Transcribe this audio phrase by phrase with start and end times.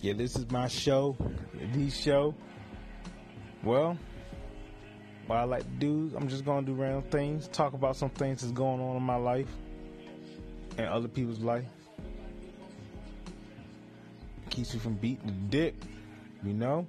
[0.00, 1.16] Yeah, this is my show,
[1.72, 2.32] the show.
[3.64, 3.98] Well,
[5.26, 8.42] what I like to do, I'm just gonna do random things, talk about some things
[8.42, 9.48] that's going on in my life
[10.76, 11.64] and other people's life.
[14.50, 15.74] Keeps you from beating the dick,
[16.44, 16.86] you know.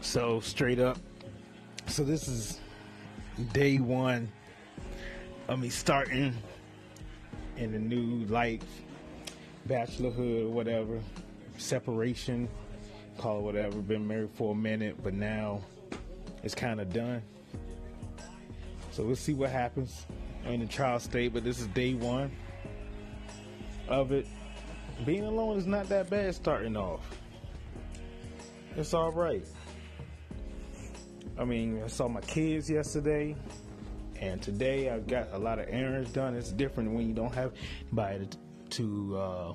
[0.00, 0.96] So straight up,
[1.88, 2.60] so this is
[3.52, 4.30] day one
[5.48, 6.34] of me starting
[7.56, 8.62] in the new life,
[9.68, 11.00] bachelorhood or whatever,
[11.56, 12.48] separation,
[13.16, 13.78] call it whatever.
[13.78, 15.60] Been married for a minute, but now
[16.42, 17.22] it's kind of done.
[18.92, 20.06] So we'll see what happens.
[20.44, 22.30] I'm in the trial state, but this is day one
[23.88, 24.26] of it.
[25.04, 27.08] Being alone is not that bad starting off.
[28.76, 29.44] It's all right.
[31.38, 33.36] I mean, I saw my kids yesterday,
[34.20, 36.34] and today I've got a lot of errands done.
[36.34, 37.52] It's different when you don't have
[38.70, 39.52] to uh,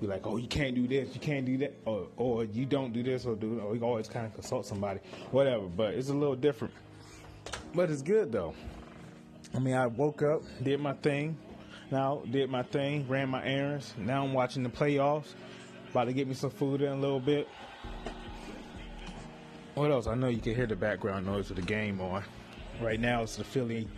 [0.00, 2.94] be like, oh, you can't do this, you can't do that, or, or you don't
[2.94, 5.00] do this, or do, or you always kind of consult somebody,
[5.32, 5.66] whatever.
[5.66, 6.72] But it's a little different.
[7.74, 8.54] But it's good though.
[9.54, 11.36] I mean, I woke up, did my thing,
[11.90, 13.92] now did my thing, ran my errands.
[13.98, 15.34] Now I'm watching the playoffs.
[15.90, 17.48] About to get me some food in a little bit.
[19.80, 20.06] What else?
[20.06, 22.22] I know you can hear the background noise of the game on.
[22.82, 23.88] Right now it's the Philly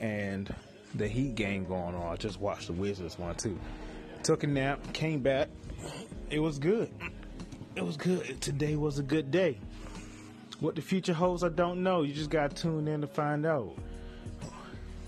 [0.00, 0.48] and
[0.94, 2.10] the Heat game going on.
[2.10, 3.60] I just watched the Wizards one too.
[4.22, 5.50] Took a nap, came back.
[6.30, 6.90] It was good.
[7.74, 8.40] It was good.
[8.40, 9.58] Today was a good day.
[10.60, 12.00] What the future holds, I don't know.
[12.00, 13.76] You just got to tune in to find out.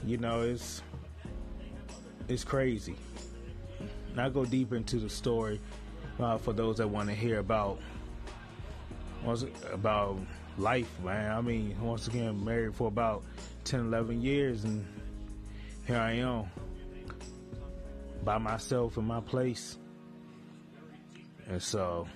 [0.04, 0.82] You know, it's
[2.28, 2.96] it's crazy.
[4.14, 5.58] Now go deeper into the story
[6.20, 7.78] uh, for those that want to hear about
[9.24, 10.19] was about
[10.56, 11.33] life, man.
[11.33, 13.25] I mean, once again, married for about
[13.64, 14.84] 10, 11 years, and
[15.86, 16.44] here I am
[18.25, 19.78] by myself in my place.
[21.48, 22.06] And so,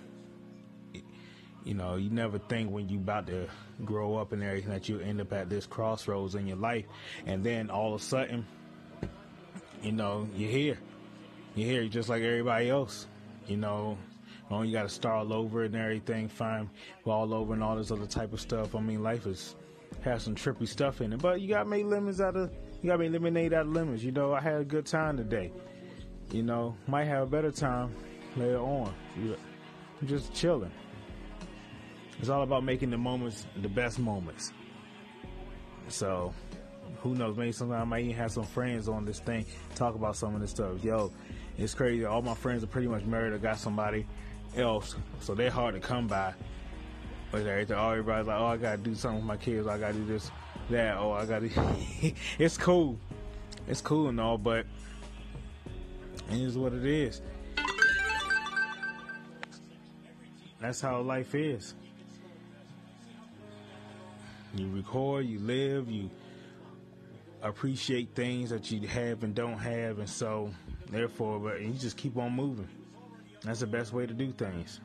[1.65, 3.49] you know, you never think when you about to
[3.85, 6.85] grow up and everything that you end up at this crossroads in your life,
[7.27, 8.47] and then all of a sudden,
[9.83, 10.79] you know, you're here.
[11.55, 13.07] You're here just like everybody else.
[13.47, 13.99] You know,
[14.53, 16.69] Oh, you got to start all over and everything, find
[17.07, 18.75] all over and all this other type of stuff.
[18.75, 19.57] I mean, life is
[20.03, 22.51] has some trippy stuff in it, but you got to make lemons out of
[22.83, 24.05] you got to make lemonade out of lemons.
[24.05, 25.53] You know, I had a good time today.
[26.31, 27.95] You know, might have a better time
[28.37, 28.93] later on.
[29.17, 30.73] I'm just chilling.
[32.19, 34.53] It's all about making the moments the best moments.
[35.89, 36.35] So,
[37.01, 37.37] who knows?
[37.37, 40.41] Maybe sometime I might even have some friends on this thing talk about some of
[40.41, 40.85] this stuff.
[40.85, 41.11] Yo,
[41.59, 42.05] it's crazy.
[42.05, 44.07] All my friends are pretty much married or got somebody
[44.57, 46.35] else, so they're hard to come by.
[47.31, 49.67] But everything, oh, everybody's like, oh, I gotta do something with my kids.
[49.67, 50.31] I gotta do this,
[50.71, 50.97] that.
[50.99, 51.49] Oh, I gotta.
[52.39, 52.99] it's cool.
[53.67, 54.67] It's cool and all, but
[56.31, 57.23] it is what it is.
[60.61, 61.75] That's how life is.
[64.55, 66.11] You record, you live, you
[67.43, 70.53] appreciate things that you have and don't have, and so
[70.91, 72.69] therefore, but you just keep on moving.
[73.45, 74.81] That's the best way to do things.